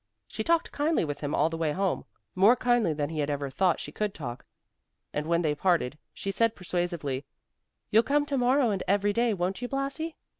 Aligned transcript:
She 0.27 0.43
talked 0.43 0.71
kindly 0.71 1.05
with 1.05 1.19
him 1.21 1.35
all 1.35 1.47
the 1.47 1.57
way 1.59 1.73
home, 1.73 2.05
more 2.33 2.55
kindly 2.55 2.91
than 2.91 3.11
he 3.11 3.19
had 3.19 3.29
ever 3.29 3.51
thought 3.51 3.79
she 3.79 3.91
could 3.91 4.15
talk, 4.15 4.47
and 5.13 5.27
when 5.27 5.43
they 5.43 5.53
parted, 5.53 5.95
she 6.11 6.31
said 6.31 6.55
persuasively, 6.55 7.23
"You'll 7.91 8.01
come 8.01 8.25
tomorrow, 8.25 8.71
and 8.71 8.81
every 8.87 9.13
day, 9.13 9.31
won't 9.35 9.61
you 9.61 9.67
Blasi?" 9.67 10.15